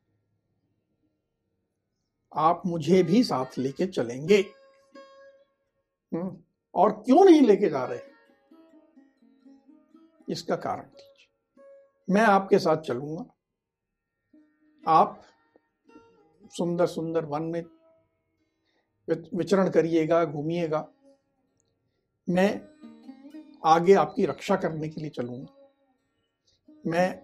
आप 2.40 2.62
मुझे 2.66 3.02
भी 3.02 3.24
साथ 3.24 3.58
लेके 3.58 3.86
चलेंगे। 3.86 4.38
हम्म, 6.14 6.42
और 6.74 6.92
क्यों 6.92 7.24
नहीं 7.24 7.42
लेके 7.42 7.68
जा 7.68 7.84
रहे 7.84 8.11
इसका 10.28 10.56
कारण 10.56 10.82
दीजिए 10.82 12.14
मैं 12.14 12.22
आपके 12.22 12.58
साथ 12.58 12.76
चलूँगा। 12.76 13.24
आप 14.86 15.22
सुंदर 16.50 16.86
सुंदर 16.86 17.24
वन 17.24 17.42
में 17.42 17.62
विचरण 19.34 19.70
करिएगा, 19.70 20.24
घूमिएगा। 20.24 20.88
मैं 22.28 22.60
आगे 23.64 23.94
आपकी 23.94 24.26
रक्षा 24.26 24.56
करने 24.56 24.88
के 24.88 25.00
लिए 25.00 25.10
चलूँगा। 25.10 25.70
मैं 26.86 27.22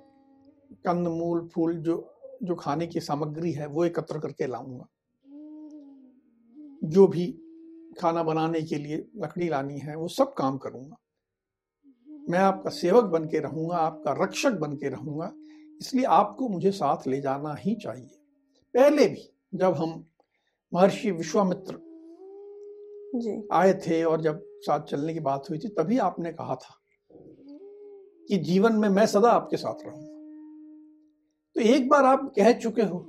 कंद, 0.86 1.08
मूल, 1.08 1.48
फूल 1.48 1.76
जो 1.76 2.14
जो 2.42 2.54
खाने 2.54 2.86
की 2.86 3.00
सामग्री 3.00 3.52
है, 3.52 3.66
वो 3.66 3.84
एकत्र 3.84 4.18
करके 4.18 4.46
लाऊँगा। 4.46 4.86
जो 6.84 7.06
भी 7.06 7.26
खाना 8.00 8.22
बनाने 8.22 8.62
के 8.62 8.76
लिए 8.76 9.08
लकड़ी 9.16 9.48
लानी 9.48 9.78
है, 9.78 9.96
वो 9.96 10.08
सब 10.08 10.34
काम 10.34 10.58
करूँगा। 10.58 10.96
मैं 12.28 12.38
आपका 12.38 12.70
सेवक 12.70 13.04
बन 13.04 13.24
के 13.24 13.38
रहूँगा 13.38 13.76
आपका 13.76 14.12
रक्षक 14.24 14.52
बन 14.52 14.76
के 14.76 14.88
रहूँगा 14.88 15.32
इसलिए 15.80 16.04
आपको 16.04 16.48
मुझे 16.48 16.70
साथ 16.70 17.06
ले 17.06 17.20
जाना 17.20 17.54
ही 17.54 17.74
चाहिए। 17.74 18.18
पहले 18.74 19.06
भी 19.06 19.28
जब 19.54 19.74
हम 19.74 20.04
महर्षि 20.72 21.10
विश्वामित्र 21.10 21.78
जी। 23.14 23.48
आए 23.52 23.72
थे 23.74 24.02
और 24.04 24.20
जब 24.20 24.42
साथ 24.60 24.80
चलने 24.80 25.14
की 25.14 25.20
बात 25.20 25.50
हुई 25.50 25.58
थी 25.58 25.68
तभी 25.68 25.98
आपने 25.98 26.32
कहा 26.32 26.54
था 26.54 26.74
कि 28.28 28.36
जीवन 28.36 28.72
में 28.72 28.88
मैं 28.88 29.06
सदा 29.06 29.30
आपके 29.30 29.56
साथ 29.56 29.86
रहूँगा। 29.86 30.16
तो 31.56 31.60
एक 31.60 31.88
बार 31.88 32.04
आप 32.04 32.32
कह 32.36 32.52
चुके 32.52 32.82
हो 32.82 33.04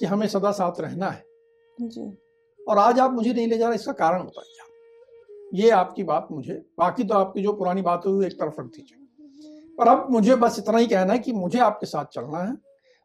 कि 0.00 0.06
हमें 0.06 0.26
सदा 0.28 0.50
साथ 0.50 0.80
रहना 0.80 1.10
है। 1.10 1.24
जी। 1.78 2.18
और 2.68 2.78
आज 2.78 2.98
आप 2.98 3.12
मुझे 3.12 3.32
नहीं 3.32 3.46
ले 3.46 3.58
जा 3.58 3.66
रहे 3.68 3.74
इसका 3.74 3.92
कारण 3.92 4.22
बताइए। 4.22 4.67
ये 5.54 5.70
आपकी 5.70 6.04
बात 6.04 6.28
मुझे 6.32 6.54
बाकी 6.78 7.04
तो 7.04 7.14
आपकी 7.14 7.42
जो 7.42 7.52
पुरानी 7.52 7.82
बात 7.82 8.06
हुई 8.06 8.26
एक 8.26 8.32
तरफ़ 8.32 8.60
रख 8.60 8.66
दीजिए। 8.66 9.04
पर 9.78 9.88
अब 9.88 10.10
मुझे 10.10 10.36
बस 10.36 10.58
इतना 10.58 10.78
ही 10.78 10.86
कहना 10.86 11.12
है 11.12 11.18
कि 11.18 11.32
मुझे 11.32 11.58
आपके 11.58 11.86
साथ 11.86 12.04
चलना 12.04 12.38
है 12.38 12.56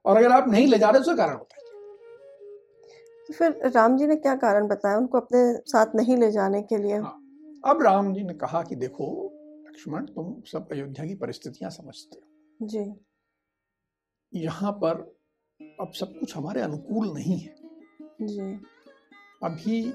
और 0.05 0.17
अगर 0.17 0.31
आप 0.31 0.47
नहीं 0.47 0.67
ले 0.67 0.77
जा 0.77 0.89
रहे 0.89 1.01
उसका 1.01 1.15
कारण 1.15 1.35
बताइए। 1.35 1.61
तो 3.27 3.33
फिर 3.33 3.71
राम 3.75 3.97
जी 3.97 4.07
ने 4.07 4.15
क्या 4.15 4.35
कारण 4.35 4.67
बताया 4.67 4.97
उनको 4.97 5.19
अपने 5.19 5.53
साथ 5.57 5.95
नहीं 5.95 6.17
ले 6.17 6.31
जाने 6.31 6.61
के 6.61 6.77
लिए? 6.77 6.97
हाँ। 6.97 7.19
अब 7.65 7.81
राम 7.81 8.13
जी 8.13 8.23
ने 8.23 8.33
कहा 8.33 8.63
कि 8.63 8.75
देखो 8.75 9.31
लक्ष्मण 9.69 10.05
तुम 10.05 10.41
सब 10.41 10.71
अयोध्या 10.71 11.05
की 11.05 11.15
परिस्थितियाँ 11.15 11.71
समझते 11.71 12.19
हो। 12.19 12.67
जी। 12.67 12.93
यहाँ 14.33 14.71
पर 14.71 15.17
अब 15.79 15.91
सब 15.91 16.19
कुछ 16.19 16.37
हमारे 16.37 16.61
अनुकूल 16.61 17.13
नहीं 17.13 17.39
है। 17.39 17.55
जी। 18.21 18.59
अभी 19.43 19.93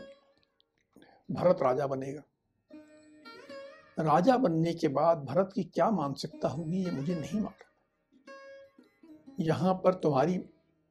भरत 1.30 1.58
राजा 1.62 1.86
बनेगा। 1.86 2.22
राजा 3.98 4.36
बनने 4.36 4.72
के 4.74 4.88
बाद 4.88 5.24
भरत 5.24 5.50
की 5.54 5.62
क्या 5.64 5.90
मानसिकता 5.90 6.48
होगी, 6.48 6.84
ये 6.84 6.90
मुझे 6.90 7.14
नहीं 7.14 7.40
मालूम। 7.40 7.66
यहाँ 9.40 9.74
पर 9.84 9.94
तुम्हारी 9.94 10.38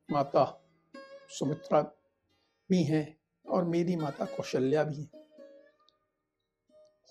माता 0.10 0.44
सुमित्रा 1.30 1.82
भी 2.70 2.82
हैं 2.84 3.18
और 3.46 3.64
मेरी 3.66 3.96
माता 3.96 4.26
कौशल्या 4.26 4.84
भी 4.84 4.96
है। 4.96 5.26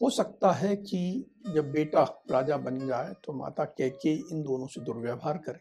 हो 0.00 0.10
सकता 0.10 0.50
है 0.52 0.74
कि 0.76 1.30
जब 1.46 1.70
बेटा 1.72 2.02
राजा 2.30 2.56
बन 2.56 2.86
जाए 2.86 3.12
तो 3.24 3.32
माता 3.32 3.64
कैके 3.64 4.12
इन 4.12 4.42
दोनों 4.42 4.66
से 4.66 4.80
दुर्व्यवहार 4.80 5.38
करे। 5.38 5.60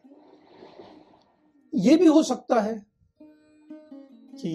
ये 1.74 1.96
भी 1.98 2.06
हो 2.06 2.24
सकता 2.24 2.60
है 2.62 2.76
कि 4.36 4.52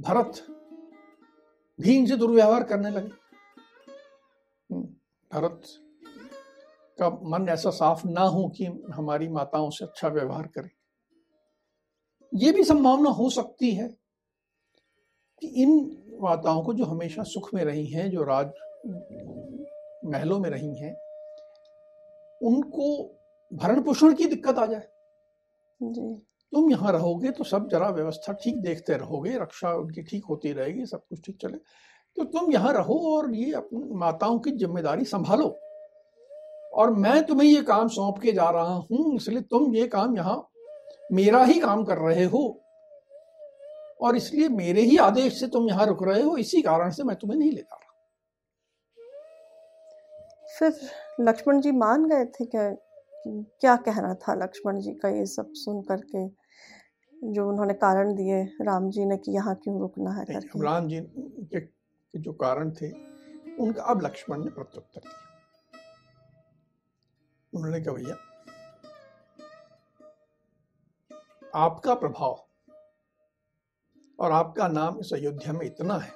भरत 0.00 0.46
भी 1.78 1.96
इनसे 1.96 2.16
दुर्व्यवहार 2.16 2.64
करने 2.64 2.90
लगे। 2.90 3.19
भरत 5.32 5.62
का 6.98 7.08
मन 7.30 7.48
ऐसा 7.48 7.70
साफ़ 7.70 8.06
ना 8.06 8.22
हो 8.26 8.48
कि 8.48 8.64
हमारी 8.94 9.28
माताओं 9.28 9.70
से 9.70 9.84
अच्छा 9.84 10.08
व्यवहार 10.08 10.46
करें। 10.46 10.70
ये 12.32 12.52
भी 12.52 12.64
संभावना 12.64 13.10
हो 13.10 13.28
सकती 13.30 13.70
है 13.70 13.88
कि 15.42 15.46
इन 15.62 15.70
माताओं 16.22 16.62
को 16.62 16.74
जो 16.74 16.84
हमेशा 16.84 17.22
सुख 17.22 17.54
में 17.54 17.64
रही 17.64 17.86
हैं 17.86 18.10
जो 18.10 18.24
राज 18.24 18.50
महलों 20.04 20.38
में 20.40 20.50
रही 20.50 20.74
हैं 20.78 20.94
उनको 22.40 22.86
भरण 23.50 23.82
पोषण 23.82 24.14
की 24.14 24.26
दिक्कत 24.26 24.58
आ 24.58 24.66
जाए। 24.66 24.88
जी। 25.80 26.14
तुम 26.52 26.70
यहाँ 26.70 26.92
रहोगे 26.92 27.30
तो 27.30 27.44
सब 27.44 27.68
जरा 27.68 27.88
व्यवस्था 27.88 28.32
ठीक 28.32 28.60
देखते 28.62 28.96
रहोगे 28.96 29.36
रक्षा 29.38 29.72
उनकी 29.72 30.02
ठीक 30.02 30.24
होती 30.24 30.52
रहेगी 30.52 30.86
सब 30.86 31.06
कुछ 31.08 31.20
ठीक 31.26 31.36
चले। 31.42 31.58
तो 32.16 32.24
तुम 32.26 32.52
यहाँ 32.52 32.72
रहो 32.74 32.98
और 33.10 33.34
ये 33.34 33.52
अपनी 33.54 33.98
माताओं 33.98 34.38
की 34.38 34.50
ज़िम्मेदारी 34.52 35.04
संभालो। 35.06 35.48
और 36.74 36.90
मैं 36.96 37.22
तुम्हें 37.26 37.48
ये 37.48 37.62
काम 37.64 37.88
सौंप 37.88 38.18
के 38.22 38.32
जा 38.32 38.48
रहा 38.50 38.74
हूँ 38.90 39.14
इसलिए 39.16 39.40
तुम 39.42 39.74
ये 39.74 39.86
काम 39.88 40.16
यहाँ 40.16 40.36
मेरा 41.12 41.42
ही 41.44 41.58
काम 41.60 41.84
कर 41.84 41.98
रहे 41.98 42.24
हो। 42.26 42.42
और 44.00 44.16
इसलिए 44.16 44.48
मेरे 44.50 44.82
ही 44.82 44.96
आदेश 44.98 45.40
से 45.40 45.46
तुम 45.48 45.68
यहाँ 45.68 45.86
रुक 45.86 46.02
रहे 46.02 46.22
हो 46.22 46.36
इसी 46.38 46.62
कारण 46.62 46.90
से 46.90 47.04
मैं 47.04 47.16
तुम्हें 47.16 47.38
नहीं 47.38 47.50
ले 47.50 47.60
जा 47.60 47.74
रहा। 47.74 47.88
फिर 50.58 50.72
लक्ष्मण 51.20 51.60
जी 51.60 51.72
मान 51.72 52.06
गए 52.08 52.24
थे 52.26 52.44
क्या? 52.46 52.70
क्या 53.24 53.74
कहना 53.78 54.14
था 54.16 54.34
लक्ष्मण 54.34 54.80
जी 54.80 54.92
का 54.94 55.08
ये 55.08 55.24
सब 55.26 55.52
सुन 55.54 55.82
करके? 55.82 56.26
जो 57.14 57.48
उन्होंने 57.48 57.74
कारण 57.76 58.14
दिए 58.14 58.42
राम 58.62 58.88
जी 58.90 59.04
ने 59.04 59.16
कि 59.16 59.32
यहाँ 59.32 59.54
क्यों 59.54 59.78
रुकना 59.80 60.10
है 60.12 60.24
राम 60.56 60.88
जी 60.88 61.00
के, 61.00 61.60
के 62.12 62.18
जो 62.18 62.32
कारण 62.32 62.70
थे, 62.70 62.90
उनका 63.56 63.82
अब 63.82 64.02
लक्ष्मण 64.02 64.44
ने 64.44 64.50
प्रत्युत्तर 64.50 65.00
दिया। 65.00 65.26
उन्होंने 67.54 67.80
कहा, 67.80 67.94
भैया, 67.94 68.16
आपका 71.54 71.94
प्रभाव 71.94 72.46
और 74.18 74.32
आपका 74.32 74.68
नाम 74.68 75.00
इस 75.00 75.12
अयोध्या 75.12 75.52
में 75.52 75.66
इतना 75.66 75.98
है 75.98 76.12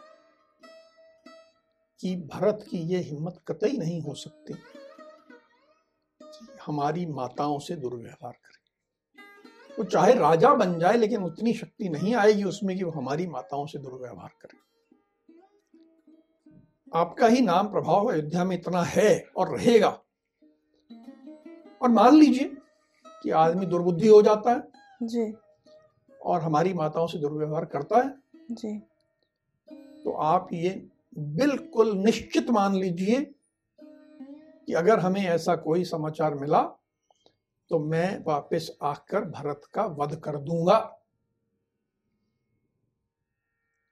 कि 2.00 2.16
भरत 2.16 2.66
की 2.70 2.78
यह 2.78 3.00
हिम्मत 3.00 3.40
कतई 3.48 3.76
नहीं 3.78 4.02
हो 4.02 4.14
सकती 4.14 4.54
कि 4.54 6.46
हमारी 6.66 7.06
माताओं 7.06 7.58
से 7.58 7.76
दुर्व्यवहार 7.76 8.32
करे। 8.32 8.54
वो 9.78 9.84
चाहे 9.84 10.14
राजा 10.14 10.54
बन 10.54 10.78
जाए, 10.78 10.96
लेकिन 10.96 11.22
उतनी 11.22 11.54
शक्ति 11.54 11.88
नहीं 11.88 12.14
आएगी 12.14 12.44
उसमें 12.44 12.76
कि 12.76 12.84
वो 12.84 12.90
हमारी 12.90 13.26
माताओं 13.26 13.66
से 13.66 13.78
दुर्व्यवहार 13.78 14.30
करे। 14.42 14.63
आपका 16.94 17.26
ही 17.26 17.40
नाम 17.40 17.68
प्रभाव 17.68 18.10
अयोध्या 18.12 18.44
में 18.44 18.56
इतना 18.56 18.82
है 18.82 19.08
और 19.36 19.56
रहेगा। 19.56 19.88
और 21.82 21.88
मान 21.88 22.16
लीजिए 22.16 22.56
कि 23.22 23.30
आदमी 23.30 23.66
दुर्बुद्धि 23.66 24.08
हो 24.08 24.20
जाता 24.22 24.50
है 24.50 25.06
जी। 25.08 25.32
और 26.20 26.40
हमारी 26.40 26.72
माताओं 26.74 27.06
से 27.06 27.18
दुर्व्यवहार 27.18 27.64
करता 27.64 27.98
है 27.98 28.14
जी। 28.50 28.78
तो 30.04 30.12
आप 30.22 30.48
ये 30.52 30.70
बिल्कुल 31.18 31.92
निश्चित 31.96 32.50
मान 32.50 32.74
लीजिए 32.74 33.20
कि 33.78 34.72
अगर 34.72 34.98
हमें 34.98 35.22
ऐसा 35.22 35.56
कोई 35.56 35.84
समाचार 35.84 36.34
मिला 36.34 36.62
तो 37.70 37.78
मैं 37.78 38.24
वापस 38.24 38.70
आकर 38.82 39.24
भरत 39.30 39.62
का 39.74 39.84
वध 39.98 40.14
कर 40.16 40.36
दूँगा। 40.38 40.76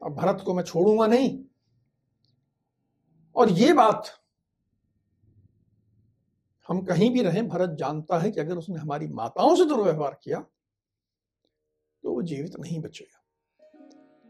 अब 0.03 0.15
भरत 0.15 0.43
को 0.47 0.55
मैं 0.55 0.63
छोड़ूँगा 0.65 1.07
नहीं। 1.07 1.39
और 3.37 3.51
ये 3.51 3.73
बात 3.73 4.11
हम 6.69 6.81
कहीं 6.83 7.11
भी 7.11 7.23
रहें, 7.23 7.49
भरत 7.49 7.71
जानता 7.71 8.19
है 8.19 8.31
कि 8.31 8.41
अगर 8.41 8.57
उसने 8.57 8.79
हमारी 8.81 9.07
माताओं 9.09 9.55
से 9.57 9.65
दुर्व्यवहार 9.65 10.19
किया 10.25 10.39
तो 12.05 12.13
वो 12.13 12.23
जीवित 12.23 12.57
नहीं 12.61 12.81
बचेगा। 12.81 13.19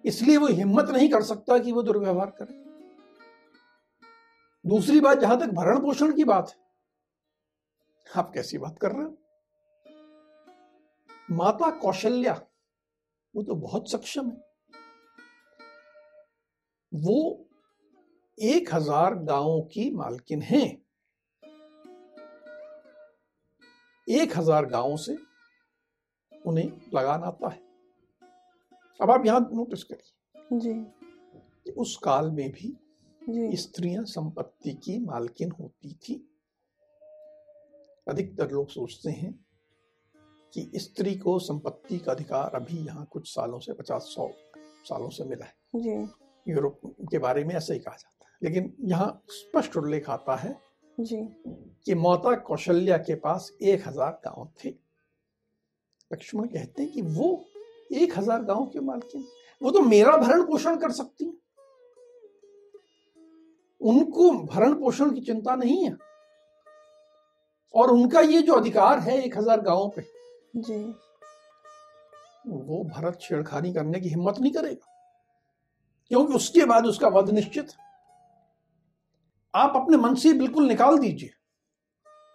इसलिए 0.05 0.37
वो 0.37 0.47
हिम्मत 0.47 0.91
नहीं 0.91 1.09
कर 1.11 1.23
सकता 1.23 1.59
कि 1.59 1.73
वो 1.73 1.83
दुर्व्यवहार 1.83 2.31
करे। 2.31 2.61
दूसरी 4.65 5.01
बात, 5.01 5.19
जहाँ 5.19 5.38
तक 5.41 5.47
भरण 5.47 5.81
पोषण 5.81 6.12
की 6.12 6.25
बात 6.25 6.51
है, 6.51 6.57
आप 8.07 8.31
कैसी 8.35 8.59
बात 8.59 8.79
कर 8.79 8.93
रहे 8.93 9.05
हो? 9.05 9.17
माता 11.31 11.71
कौशल्या, 11.71 12.35
वो 13.35 13.43
तो 13.43 13.55
बहुत 13.55 13.91
सक्षम 13.91 14.31
है। 14.31 14.43
वो 16.93 17.41
एक 18.38 18.73
हज़ार 18.75 19.14
गाँवों 19.16 19.61
की 19.64 19.90
मालकिन 19.90 20.42
है। 20.42 20.61
एक 24.09 24.37
हज़ार 24.37 24.66
गाँवों 24.66 24.97
से 24.97 25.16
उन्हें 26.33 26.64
लगान 26.95 27.23
आता 27.23 27.49
है। 27.49 27.61
अब 29.01 29.11
आप 29.11 29.27
यहाँ 29.27 29.40
नोटिस 29.53 29.85
करिए 29.85 30.59
जी। 30.61 31.73
उस 31.73 31.97
काल 32.05 32.31
में 32.31 32.51
भी 32.53 32.77
जी। 33.23 33.57
स्त्रियाँ 33.57 34.05
संपत्ति 34.07 34.73
की 34.85 34.99
मालकिन 35.01 35.51
होती 35.51 35.92
थी। 35.95 36.14
अधिकतर 38.07 38.51
लोग 38.51 38.68
सोचते 38.71 39.11
हैं 39.11 39.33
कि 40.53 40.71
स्त्री 40.77 41.14
को 41.14 41.38
संपत्ति 41.40 41.99
का 41.99 42.12
अधिकार 42.12 42.55
अभी 42.55 42.79
यहाँ 42.79 43.07
कुछ 43.11 43.29
सालों 43.29 43.59
से 43.59 43.73
पचास 43.73 44.12
सौ 44.14 44.29
सालों 44.85 45.11
से 45.11 45.25
मिला 45.25 45.45
है। 45.45 45.55
जी। 45.77 45.92
यूरोप 46.47 46.81
के 47.11 47.18
बारे 47.18 47.45
में 47.45 47.55
ऐसा 47.55 47.75
ही 47.75 47.81
कहा 47.81 47.95
जाता 47.95 48.07
है 48.09 48.12
लेकिन 48.42 48.72
यहाँ 48.83 49.22
स्पष्ट 49.31 49.76
उल्लेख 49.76 50.09
आता 50.11 50.37
है 50.37 50.57
जी। 50.98 51.16
कि 51.87 51.94
माता 51.96 52.35
कौशल्या 52.38 52.96
के 52.98 53.14
पास 53.16 53.50
एक 53.62 53.87
हज़ार 53.88 54.20
गाँव 54.24 54.48
थे। 54.64 54.68
लक्ष्मण 56.11 56.46
कहते 56.46 56.83
हैं 56.83 56.92
कि 56.92 57.02
वो 57.02 57.44
एक 57.92 58.18
हज़ार 58.18 58.42
गाँव 58.44 58.64
के 58.66 58.81
मालकिन 58.81 59.24
वो 59.62 59.70
तो 59.70 59.81
मेरा 59.81 60.16
भरण 60.16 60.42
पोषण 60.42 60.76
कर 60.76 60.90
सकती 60.92 61.24
हैं। 61.24 61.37
उनको 63.81 64.31
भरण 64.46 64.74
पोषण 64.74 65.11
की 65.11 65.20
चिंता 65.20 65.55
नहीं 65.55 65.85
है। 65.85 65.96
और 67.74 67.90
उनका 67.90 68.20
ये 68.20 68.42
जो 68.42 68.55
अधिकार 68.55 68.98
है 68.98 69.16
एक 69.18 69.37
हज़ार 69.38 69.61
गाँवों 69.61 69.88
पे 69.88 70.02
जी। 70.57 70.83
वो 72.46 72.83
भरत 72.87 73.18
छेड़खानी 73.20 73.72
करने 73.72 74.00
की 74.00 74.09
हिम्मत 74.09 74.38
नहीं 74.40 74.52
करेगा 74.52 74.88
क्योंकि 76.11 76.35
उसके 76.35 76.64
बाद 76.64 76.87
उसका 76.87 77.09
वध 77.11 77.31
निश्चित 77.31 77.70
है। 77.70 77.90
आप 79.55 79.73
अपने 79.77 79.97
मन 79.97 80.15
से 80.15 80.33
बिल्कुल 80.33 80.67
निकाल 80.67 80.99
दीजिए 80.99 81.31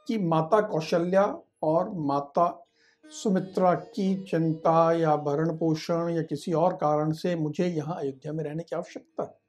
कि 0.08 0.18
माता 0.18 0.62
कौशल्या 0.62 1.24
और 1.64 1.90
माता 1.90 2.68
सुमित्रा 3.06 3.74
की 3.74 4.24
चिंता 4.24 4.92
या 4.92 5.16
भरण 5.16 5.58
पोषण 5.58 6.10
या 6.10 6.22
किसी 6.22 6.54
और 6.54 6.74
कारण 6.74 7.12
से 7.12 7.36
मुझे 7.36 7.68
यहाँ 7.68 7.96
अयोध्या 7.96 8.34
में 8.34 8.44
रहने 8.44 8.64
की 8.64 8.76
आवश्यकता 8.76 9.42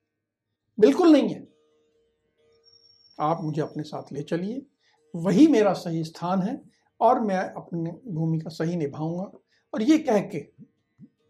बिल्कुल 0.78 1.12
नहीं 1.12 1.28
है। 1.28 1.46
आप 3.20 3.40
मुझे 3.42 3.62
अपने 3.62 3.82
साथ 3.82 4.12
ले 4.12 4.22
चलिए। 4.22 4.66
वही 5.14 5.46
मेरा 5.46 5.72
सही 5.72 6.04
स्थान 6.04 6.42
है 6.42 6.60
और 7.00 7.20
मैं 7.20 7.38
अपनी 7.38 7.90
भूमिका 8.12 8.50
सही 8.50 8.76
निभाऊँगा। 8.76 9.30
और 9.74 9.82
ये 9.82 9.98
कह 9.98 10.20
के 10.20 10.46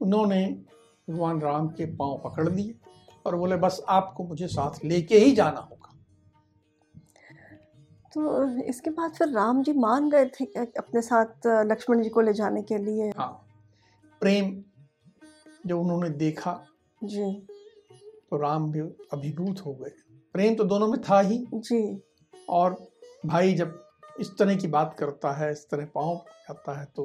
उन्होंने 0.01 0.47
भगवान 1.11 1.41
राम 1.41 1.69
के 1.69 1.87
पाँव 1.87 2.21
पकड़ 2.25 2.49
लिए 2.49 2.75
और 3.27 3.37
बोले, 3.37 3.57
बस 3.57 3.81
आपको 3.89 4.25
मुझे 4.25 4.49
साथ 4.49 4.85
लेके 4.85 5.19
ही 5.19 5.33
जाना 5.33 5.61
होगा। 5.61 5.88
तो 8.15 8.45
इसके 8.63 8.91
बाद 8.91 9.13
फिर 9.15 9.29
राम 9.29 9.63
जी 9.63 9.73
मान 9.73 10.11
गए 10.11 10.27
थे 10.31 10.45
अपने 10.79 11.03
साथ 11.03 11.47
लक्ष्मण 11.47 12.03
जी 12.03 12.09
को 12.09 12.21
ले 12.21 12.33
जाने 12.33 12.63
के 12.63 12.79
लिए। 12.79 13.09
हाँ। 13.11 13.33
प्रेम 14.21 14.65
जब 15.67 15.79
उन्होंने 15.79 16.09
देखा 16.11 16.53
जी। 17.05 17.33
तो 18.31 18.37
राम 18.37 18.71
भी 18.73 18.81
अभिभूत 19.13 19.61
हो 19.67 19.75
गए। 19.75 19.91
प्रेम 20.35 20.55
तो 20.55 20.65
दोनों 20.65 20.89
में 20.89 21.01
था 21.01 21.21
ही। 21.21 21.45
जी। 21.55 22.03
और 22.49 22.77
भाई 23.27 23.55
जब 23.55 23.79
इस 24.21 24.31
तरह 24.39 24.57
की 24.57 24.67
बात 24.67 24.97
करता 24.99 25.33
है 25.33 25.51
इस 25.53 25.69
तरह 25.71 25.87
पाँव 25.95 26.15
जाता 26.17 26.79
है 26.81 26.87
तो 26.97 27.05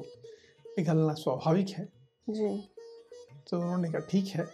पिघलना 0.76 1.14
स्वाभाविक 1.14 1.70
है। 1.70 1.88
जी। 2.30 2.50
तो 3.50 3.58
उन्होंने 3.58 3.90
कहा 3.90 4.08
ठीक 4.10 4.28
है। 4.28 4.46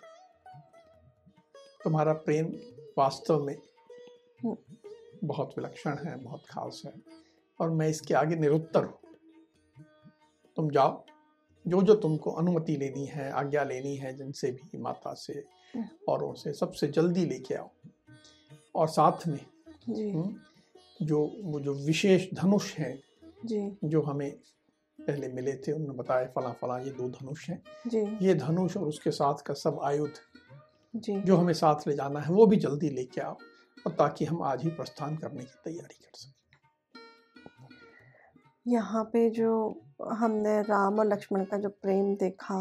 तुम्हारा 1.83 2.13
प्रेम 2.13 2.53
वास्तव 2.97 3.43
में 3.43 3.55
हम्म। 4.43 4.55
बहुत 5.23 5.53
विलक्षण 5.57 5.97
है 6.07 6.17
बहुत 6.23 6.43
खास 6.49 6.81
है। 6.85 6.93
और 7.59 7.69
मैं 7.69 7.87
इसके 7.89 8.13
आगे 8.13 8.35
निरुत्तर 8.35 8.83
हूँ। 8.83 8.99
तुम 10.57 10.69
जाओ 10.71 11.03
जो 11.67 11.81
जो 11.81 11.95
तुमको 11.95 12.31
अनुमति 12.31 12.75
लेनी 12.77 13.05
है 13.05 13.31
आज्ञा 13.31 13.63
लेनी 13.63 13.95
है 13.95 14.17
जिनसे 14.17 14.51
भी 14.51 14.77
माता 14.77 15.13
से। 15.13 15.43
औरों 16.09 16.33
से 16.33 16.53
सबसे 16.53 16.87
जल्दी 16.87 17.25
लेके 17.25 17.55
आओ। 17.55 17.69
और 18.75 18.87
साथ 18.87 19.27
में 19.27 19.45
जी। 19.89 20.11
हम्म, 20.11 20.35
जो 21.01 21.35
वो 21.43 21.59
जो 21.59 21.73
विशेष 21.73 22.27
धनुष 22.33 22.75
है 22.75 22.99
जी। 23.45 23.77
जो 23.83 24.01
हमें 24.01 24.31
पहले 24.99 25.27
मिले 25.27 25.53
थे 25.53 25.71
उन्होंने 25.71 25.97
बताया 25.97 26.27
फला 26.27 26.51
फला 26.51 26.77
ये 26.79 26.91
दो 26.91 27.09
धनुष 27.09 27.49
हैं। 27.49 27.63
ये 28.21 28.35
धनुष 28.35 28.77
और 28.77 28.87
उसके 28.87 29.11
साथ 29.11 29.35
का 29.35 29.53
सब 29.53 29.79
आयुध 29.83 30.13
जी। 30.95 31.21
जो 31.21 31.35
हमें 31.37 31.53
साथ 31.53 31.87
ले 31.87 31.95
जाना 31.95 32.19
है 32.19 32.31
वो 32.31 32.45
भी 32.47 32.55
जल्दी 32.55 32.89
लेके 32.89 33.21
आओ। 33.21 33.37
और 33.89 33.95
ताकि 33.95 34.25
हम 34.25 34.41
आज 34.43 34.63
ही 34.63 34.69
प्रस्थान 34.71 35.15
करने 35.17 35.43
की 35.43 35.59
तैयारी 35.65 35.95
कर 35.95 36.17
सकें। 36.17 36.33
यहाँ 38.65 39.03
पे 39.03 39.29
जो 39.29 39.51
हमने 40.11 40.61
राम 40.61 40.99
और 40.99 41.05
लक्ष्मण 41.05 41.43
का 41.45 41.57
जो 41.57 41.69
प्रेम 41.81 42.13
देखा 42.15 42.57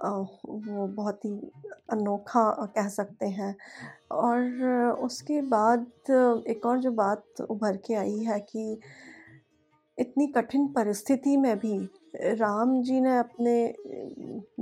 वो 0.00 0.86
बहुत 0.88 1.24
ही 1.24 1.30
अनोखा 1.92 2.44
कह 2.76 2.88
सकते 2.88 3.26
हैं। 3.28 3.54
और 4.12 4.96
उसके 5.04 5.40
बाद 5.42 5.86
एक 6.48 6.66
और 6.66 6.78
जो 6.80 6.90
बात 6.92 7.40
उभर 7.50 7.76
के 7.76 7.94
आई 7.94 8.18
है 8.18 8.38
कि 8.40 8.80
इतनी 9.98 10.26
कठिन 10.26 10.66
परिस्थिति 10.72 11.36
में 11.36 11.56
भी 11.58 11.78
राम 12.16 12.80
जी 12.82 13.00
ने 13.00 13.18
अपने 13.18 13.54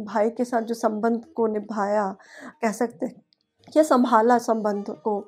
भाई 0.04 0.30
के 0.30 0.44
साथ 0.44 0.62
जो 0.62 0.74
संबंध 0.74 1.24
को 1.36 1.46
निभाया, 1.46 2.14
कह 2.62 2.72
सकते 2.72 3.14
या 3.68 3.82
संभाला 3.82 4.38
संबंध 4.40 4.90
को 5.04 5.20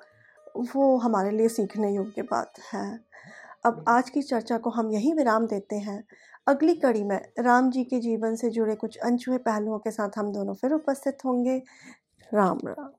वो 0.56 0.96
हमारे 0.96 1.30
लिए 1.30 1.48
सीखने 1.48 1.94
योग्य 1.94 2.22
बात 2.22 2.52
है। 2.72 3.00
अब 3.64 3.84
आज 3.88 4.10
की 4.10 4.22
चर्चा 4.22 4.58
को 4.58 4.70
हम 4.70 4.92
यहीं 4.92 5.14
विराम 5.14 5.46
देते 5.46 5.76
हैं। 5.76 6.04
अगली 6.46 6.74
कड़ी 6.74 7.04
में 7.04 7.32
राम 7.38 7.70
जी 7.70 7.84
के 7.84 8.00
जीवन 8.00 8.36
से 8.36 8.50
जुड़े 8.50 8.74
कुछ 8.74 8.96
अनछुए 8.96 9.38
पहलुओं 9.38 9.78
के 9.78 9.90
साथ 9.90 10.10
हम 10.16 10.32
दोनों 10.32 10.54
फिर 10.54 10.72
उपस्थित 10.72 11.18
होंगे। 11.24 11.62
राम 12.34 12.58
राम। 12.64 12.90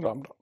राम 0.00 0.18
राम। 0.18 0.41